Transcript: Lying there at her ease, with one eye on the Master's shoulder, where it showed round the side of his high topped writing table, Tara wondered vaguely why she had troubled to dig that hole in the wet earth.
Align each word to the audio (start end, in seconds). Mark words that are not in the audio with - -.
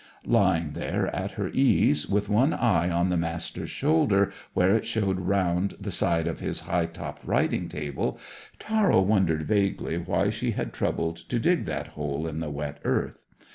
Lying 0.25 0.71
there 0.71 1.15
at 1.15 1.33
her 1.33 1.49
ease, 1.49 2.09
with 2.09 2.27
one 2.27 2.53
eye 2.53 2.89
on 2.89 3.09
the 3.09 3.17
Master's 3.17 3.69
shoulder, 3.69 4.31
where 4.55 4.71
it 4.71 4.83
showed 4.83 5.19
round 5.19 5.75
the 5.79 5.91
side 5.91 6.27
of 6.27 6.39
his 6.39 6.61
high 6.61 6.87
topped 6.87 7.23
writing 7.23 7.69
table, 7.69 8.17
Tara 8.57 8.99
wondered 8.99 9.43
vaguely 9.45 9.99
why 9.99 10.31
she 10.31 10.53
had 10.53 10.73
troubled 10.73 11.17
to 11.29 11.37
dig 11.37 11.65
that 11.65 11.89
hole 11.89 12.25
in 12.25 12.39
the 12.39 12.49
wet 12.49 12.79
earth. 12.83 13.25